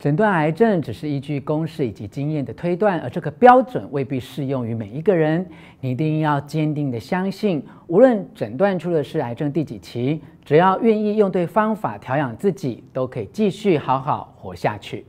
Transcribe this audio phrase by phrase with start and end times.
[0.00, 5.46] 诊断癌症只是依据公式以及经验的推断，而这个标准未必适用于每一个人。
[5.78, 15.04] 你一定要坚定的相信，无论诊断出的是癌症第几期，只要愿意用对方法调养自己，都可以继续好好活下去。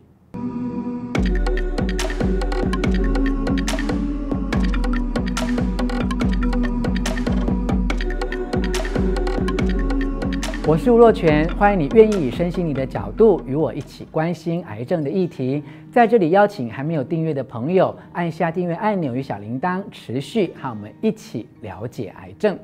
[10.68, 15.62] 我是吴若泉，欢迎你愿意以身心灵的角度与我一起关心癌症的议题。
[15.92, 22.58] 在这里邀请还没有订阅的朋友按下订阅按钮与小铃铛，持续和我们一起了解癌症。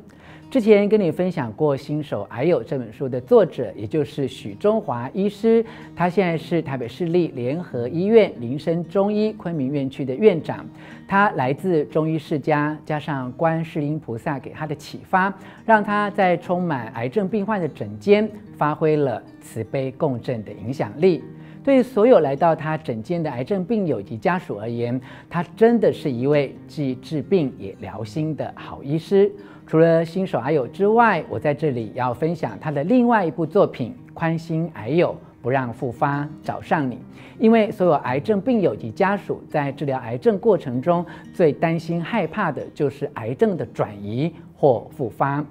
[0.49, 10.65] 之前跟你分享过《新手癌友》这本书的作者，也就是许中华医师，他现在是台北市立联合医院林森中医昆明院区的院长。
[11.05, 15.33] 他来自中医世家，加上观世音菩萨给他的启发，
[15.65, 21.21] 让他在充满癌症病患的诊间发挥了慈悲共振的影响力。
[21.61, 29.29] 对所有来到他诊间的癌症病友及家属而言，他真的是一位既治病也疗心的好医师。
[29.67, 36.95] 除了新手癌友之外，我在这里要分享他的另外一部作品《宽心癌友，不让复发找上你》。
[37.37, 45.43] 因为所有癌症病友及家属在治疗癌症过程中，最担心害怕的就是癌症的转移或复发。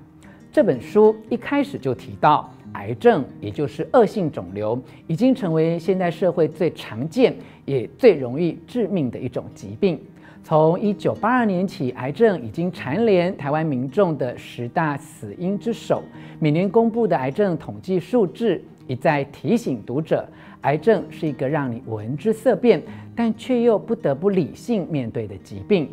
[0.51, 10.01] 这本书一开始就提到，癌症也就是恶性肿瘤，已经成为现代社会最常见也最容易致命的一种疾病。
[10.47, 16.05] 从一九八二年起，癌症已经蝉联台湾民众的十大死因之首。
[16.39, 20.25] 每年公布的癌症统计数字一再提醒读者，
[20.61, 22.81] 癌症是一个让你闻之色变，
[23.13, 25.93] 但却又不得不理性面对的疾病。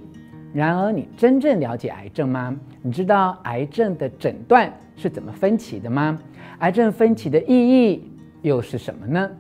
[0.54, 2.56] 然而，你真正了解癌症吗？
[2.84, 6.20] 你知道癌症的诊断是怎么分歧的吗？
[6.60, 8.08] 癌症分歧的意义
[8.44, 9.32] 又是什么呢？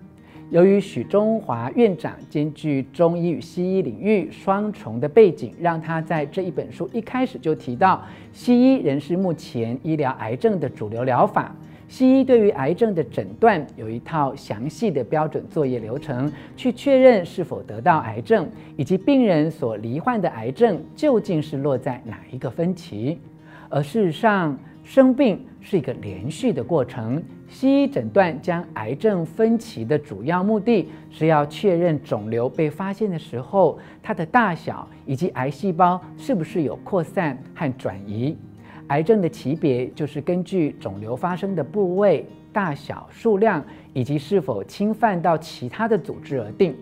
[0.54, 8.00] 由于许中华院长兼具中医与西医领域双重的背景，让他在这一本书一开始就提到，
[8.32, 11.55] 西医仍是目前医疗癌症的主流疗法。
[11.88, 23.20] 西医对于癌症的诊断有一套详细的标准作业流程，去确认是否得到癌症，以及病人所罹患的癌症究竟是落在哪一个分期。
[23.70, 27.23] 而事实上，生病是一个连续的过程。
[27.53, 38.36] 西医诊断将癌症分期的主要目的是要确认肿瘤被发现的时候，它的大小以及癌细胞是不是有扩散和转移。
[38.87, 46.75] 癌症的级别就是根据肿瘤发生的部位、大小、数量以及是否侵犯到其他的组织而定。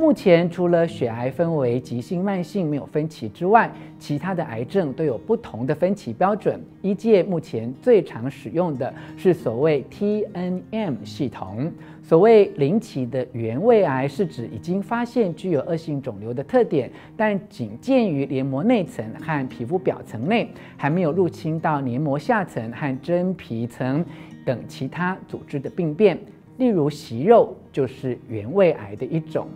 [0.00, 6.58] 目前，除了血癌分为急性、慢性没有分期之外，其他的癌症都有不同的分期标准。
[6.80, 11.70] 医界目前最常使用的是所谓 TNM 系统。
[12.02, 24.02] 所谓零期的原位癌，是指已经发现具有恶性肿瘤的特点，但仅见于黏膜内层和皮肤表层内，还没有入侵到黏膜下层和真皮层
[24.46, 26.18] 等其他组织的病变。
[26.56, 29.46] 例如息肉就是原位癌的一种。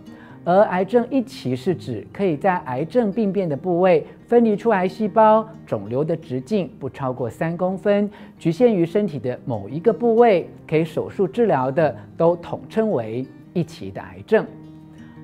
[0.45, 8.07] 而癌症一期是指可以在癌症病变的部位分离出癌细胞，肿瘤的直径不超过三公分，
[8.37, 14.45] 局限于身体的某一个部位，可以手术治疗的，都统称为一期的癌症。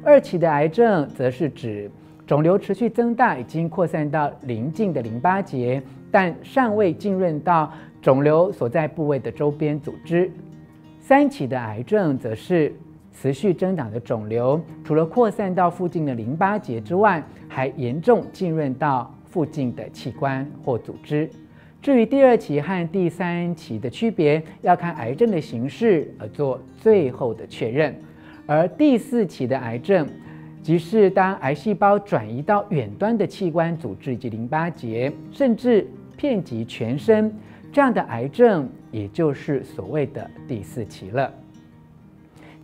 [0.04, 1.92] 二期的癌症则是指
[2.26, 7.72] 肿瘤持续增大，已经扩散到邻近的淋巴结，但尚未浸润到
[8.02, 10.32] 肿瘤所在部位的周边组织。
[11.00, 12.74] 三期的癌症则是。
[13.14, 21.30] 持续增长的肿瘤，除了扩散到附近的淋巴结之外，还严重浸润到附近的器官或组织。
[21.82, 27.96] 至于第二期和第三期的区别，要看癌症的形式而做最后的确认。
[28.46, 30.08] 而第四期的癌症，
[30.62, 37.34] 即是当癌细胞转移到远端的器官组织以及淋巴结，甚至遍及全身，
[37.72, 41.34] 这样的癌症，也就是所谓的第四期了。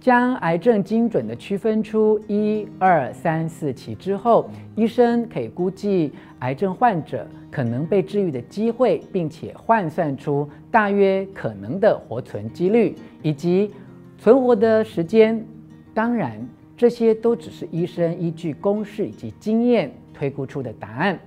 [0.07, 13.69] 将癌症精准地区分出一二三四期之后，医生可以估计癌症患者可能被治愈的机会，并且换算出大约可能的活存几率以及
[14.17, 15.45] 存活的时间。
[15.93, 16.39] 当然，
[16.77, 21.19] 这些都只是医生依据公式以及经验推估出的答案，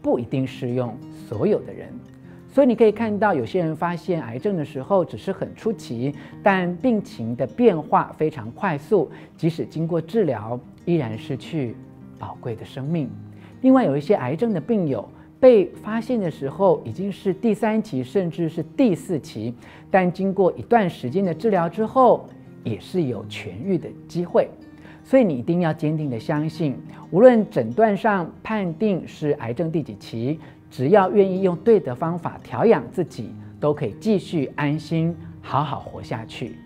[0.00, 0.96] 不一定适用
[1.28, 1.92] 所有的人。
[2.52, 11.74] 所以你可以看到，有些人发现癌症的时候只是很初期，但病情的变化非常快速，即使经过治疗，依然失去
[12.18, 13.08] 宝贵的生命。
[13.62, 15.08] 另外，有一些癌症的病友
[15.40, 19.54] 被发现的时候已经是第三期，甚至是第四期，
[19.90, 22.28] 但经过一段时间的治疗之后，
[22.64, 24.46] 也是有痊愈的机会。
[25.04, 26.76] 所以你一定要坚定地相信，
[27.10, 30.38] 无论诊断上判定是癌症第几期，
[30.72, 33.30] 只要愿意用对的方法调养自己，
[33.60, 36.56] 都可以继续安心好好活下去。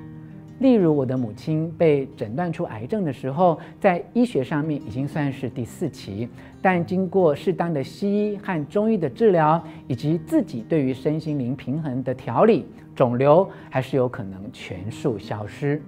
[0.60, 6.28] 例如，我的母亲被诊断出癌症的时候，在医学上面已经算是第四期，
[6.62, 12.64] 但经过适当的西医和中医的治疗，以及自己对于身心灵平衡的调理，
[12.94, 15.82] 肿瘤还是有可能全数消失。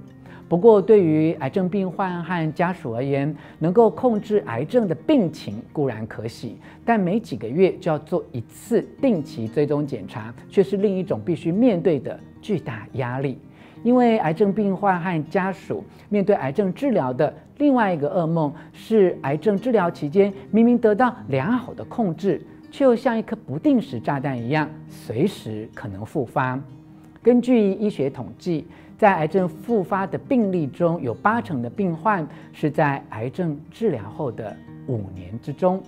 [0.48, 6.56] 不过，对于癌症病患和家属而言，能够控制癌症的病情固然可喜，
[6.86, 13.38] 但每几个月就要做一次定期追踪检查，却是另一种必须面对的巨大压力。
[13.84, 22.40] 因为癌症病患和家属面对癌症治疗的另外一个噩梦是，癌症治疗期间明明得到良好的控制，
[22.70, 26.58] 却又像一颗不定时炸弹一样，随时可能复发。
[27.22, 28.66] 根据医学统计，
[28.98, 34.54] 在癌症复发的病例中，有八成的病患是在癌症治疗后的
[34.88, 35.80] 五年之中。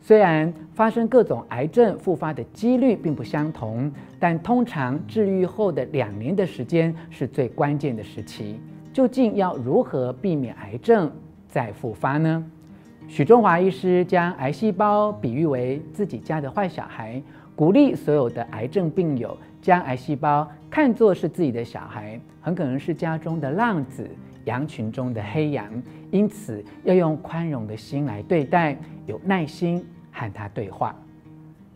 [0.00, 8.58] 虽然发生各种癌症复发的几率并不相同，但通常治愈后的两年的时间是最关键的时期。
[8.90, 11.12] 究竟要如何避免癌症
[11.48, 12.42] 再复发呢？
[13.06, 17.22] 许中华医师将癌细胞比喻为自己家的坏小孩，
[17.54, 24.08] 鼓励所有的癌症病友将癌细胞看作是自己的小孩，很可能是家中的浪子。
[24.44, 25.68] 羊群中的黑羊，
[26.12, 30.94] 因此要用宽容的心来对待，有耐心和他对话。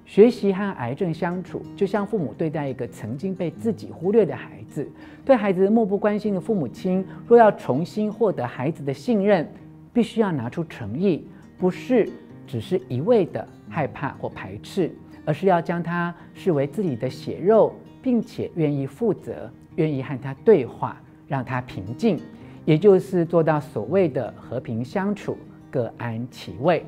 [0.07, 4.89] 学习和癌症相处，就像父母对待一个曾经被自己忽略的孩子。
[5.25, 9.49] 对孩子漠不关心的父母亲，若要重新获得孩子的信任，
[9.93, 11.27] 必须要拿出诚意，
[11.59, 12.09] 不是
[12.47, 14.93] 只是一味的害怕或排斥，
[15.25, 22.19] 而是要将他视为自己的血肉，并且愿意负责，愿意和他对话，让他平静。
[22.65, 25.37] 也就是做到所谓的和平相处，
[25.71, 26.85] 各安其位。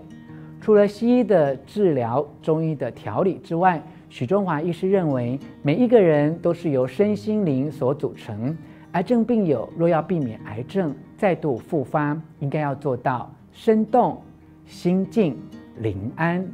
[0.60, 8.56] 除了西医的治疗、中医的调理之外，许中华医师认为，每一个人都是由身心灵所组成。
[8.92, 14.22] 癌症病友若要避免癌症再度复发，应该要做到身动、
[14.66, 15.36] 心静、
[15.78, 16.46] 灵安。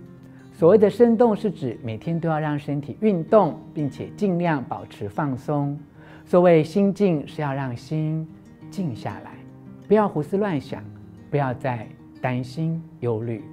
[0.58, 5.78] 所谓的生动，是指每天都要让身体运动，并且尽量保持放松。
[6.24, 8.26] 所谓心静，是要让心。
[8.68, 9.30] 静下来，
[9.86, 10.82] 不要胡思乱想，
[11.30, 11.86] 不要再
[12.20, 13.44] 担心忧虑。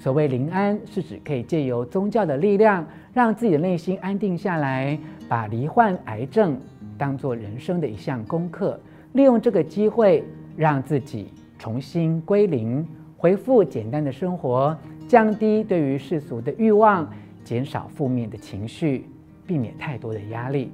[0.00, 2.84] 所谓临安，是指可以借由宗教的力量，
[3.14, 6.58] 让自己的内心安定下来，把罹患癌症
[6.98, 8.80] 当作人生的一项功课，
[9.12, 10.24] 利用这个机会，
[10.56, 12.84] 让自己重新归零，
[13.16, 14.76] 恢复简单的生活，
[15.08, 17.10] 降低对于世俗的欲望，
[17.42, 19.06] 减少负面的情绪，
[19.46, 20.70] 避免太多的压力。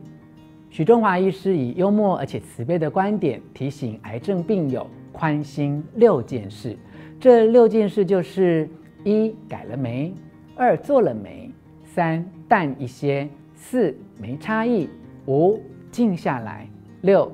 [0.71, 6.77] 许中华医师以幽默而且慈悲的观点提醒癌症病友宽心六件事。
[7.21, 8.69] 这六件事就是：
[9.05, 10.13] 一改了没？
[10.57, 11.49] 二做了没？
[11.85, 13.29] 三淡一些？
[13.55, 14.89] 四没差异？
[15.27, 16.69] 五静下来？
[17.03, 17.31] 六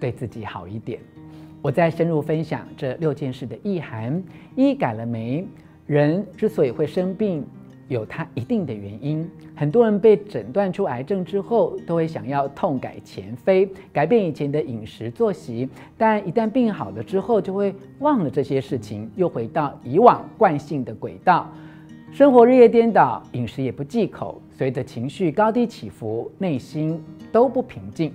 [0.00, 0.98] 对自己好一点。
[1.60, 4.24] 我再深入分享这六件事的意涵。
[4.56, 5.46] 一改了没？
[5.90, 7.44] 人之所以会生病。
[7.88, 21.52] 有它一定的原因，很多人被诊断出癌症之后，都会想要痛改前非，改变以前的饮食作息，但一旦病好了之后，就会忘了这些事情，又回到以往惯性的轨道，
[22.12, 28.14] 生活日夜颠倒，饮食也不忌口，随着情绪高低起伏，内心都不平静。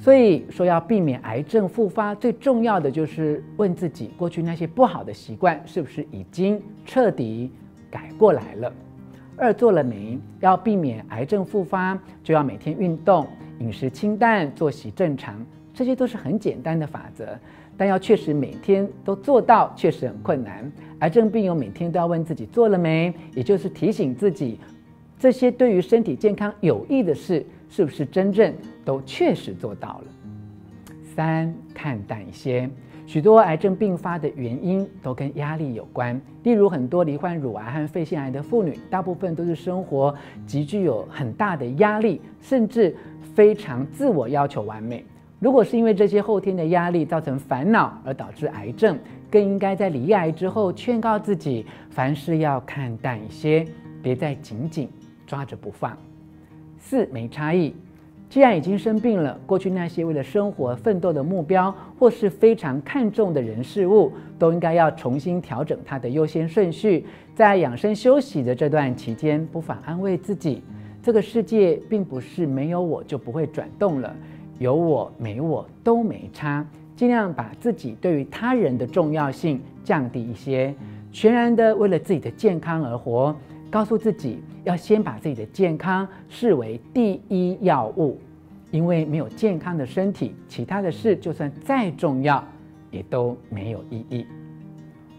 [0.00, 7.50] 所以说，要避免癌症复发，最重要的就是问自己，过去那些不好的习惯是不是已经彻底
[7.90, 8.72] 改过来了。
[9.36, 10.18] 二做了没？
[10.40, 13.26] 要避免癌症复发，就要每天运动，
[13.58, 15.34] 饮食清淡，作息正常，
[15.74, 17.38] 这些都是很简单的法则。
[17.76, 20.70] 但要确实每天都做到，确实很困难。
[21.00, 24.58] 癌症病友每天都要问自己做了没，也就是提醒自己，
[25.18, 28.52] 这些对于身体健康有益的事，是不是真正
[28.84, 30.04] 都确实做到了？
[31.14, 32.68] 三看淡一些。
[33.06, 40.14] 许多癌症并发的原因都跟压力有关，例如很多罹患乳癌和肺腺癌的妇女，大部分都是生活
[40.46, 42.96] 极具有很大的压力，甚至
[43.34, 45.04] 非常自我要求完美。
[45.40, 48.96] 如果是因为这些后天的压力造成烦恼而导致癌症，
[49.28, 53.66] 更应该在罹癌之后劝告自己，凡事要看淡一些，
[54.02, 54.88] 别再紧紧
[55.26, 55.96] 抓着不放。
[56.80, 57.72] 四没差异。
[58.28, 67.04] 既然已经生病了，过去那些为了生活奋斗的目标，或是非常看重的人事物，都应该要重新调整它的优先顺序。
[67.34, 70.62] 在养生休息的这段期间，不妨安慰自己：
[71.02, 74.14] 这个世界并不是没有我就不会转动了，
[74.58, 76.64] 有我没我都没差。
[76.94, 80.72] 尽量把自己对于他人的重要性降低一些，
[81.10, 83.34] 全然的为了自己的健康而活。
[83.70, 88.18] 告诉自己要先把自己的健康视为第一要务，
[88.70, 92.44] 因为没有健康的身体，其他的事就算再重要，
[92.90, 94.26] 也都没有意义。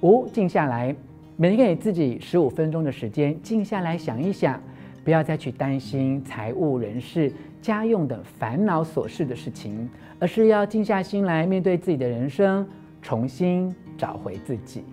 [0.01, 0.95] 五，静下来，
[1.37, 4.59] 每天给自己十五分钟的时间，静下来想一想，
[5.03, 7.31] 不要再去担心财务、人事、
[7.61, 12.67] 家用等烦恼琐事的事情，而是要静下心来面对自己的人生，
[13.01, 14.83] 重新找回自己。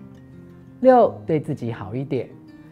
[0.81, 2.27] 六，对自己好一点。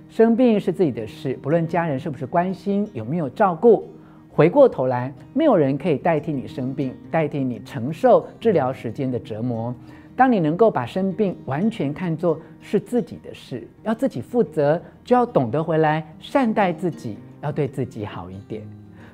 [0.09, 3.87] 生病是自己的事，不论家人是不是关心，有没有照顾，
[4.29, 9.73] 回过头来，没有人可以代替你生病，代替你承受治疗时间的折磨。
[10.15, 18.63] 当你能够把生病完全看作是自己的事，要自己负责，就要懂得回来善待自己，要对自己好一点。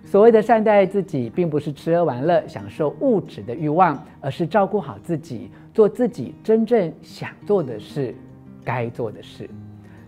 [0.06, 8.16] 所谓的善待自己，并不是吃喝玩乐、享受物质的欲望，而是照顾好自己，做自己真正想做的事，
[8.64, 9.50] 该做的事。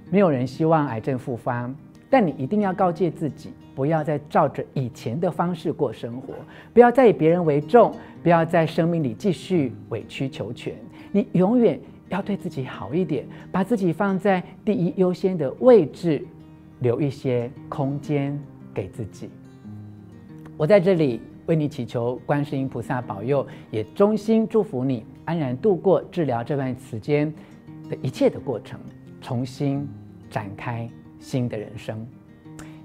[0.09, 1.69] 没有人希望癌症复发，
[2.09, 6.33] 但你一定要告诫自己，不要再照着以前的方式过生活，
[6.73, 7.93] 不要再以别人为重，
[8.23, 10.73] 不要在生命里继续委曲求全。
[11.11, 16.25] 你永远要对自己好一点，把自己放在第一优先的位置，
[16.79, 18.39] 留一些空间
[18.73, 19.29] 给自己。
[20.55, 27.33] 我在这里为你祈求观世音菩萨保佑，也衷心祝福你安然度过治疗这段时间
[27.89, 28.79] 的一切的过程。
[29.25, 29.89] 重新
[30.29, 30.87] 展开
[31.19, 32.05] 新的人生。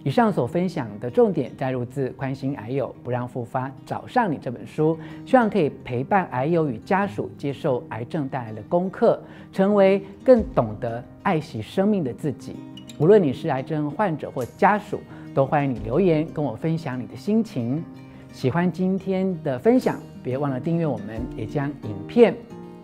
[0.02, 12.56] 以上所分享的重点摘录自《宽心癌友不让复发找上你》这本书，希望可以陪伴癌友与家属接受癌症带来的功课，成为更懂得爱惜生命的自己。
[12.98, 14.98] 无论你是癌症患者或家属，
[15.34, 17.84] 都欢迎你留言跟我分享你的心情。
[18.32, 22.34] 喜欢今天的分享，别忘了订阅我们，也将影片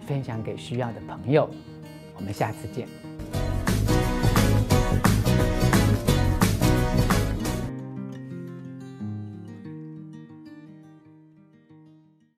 [0.06, 1.48] 分享给需要的朋友。
[2.18, 3.05] 我们下次见。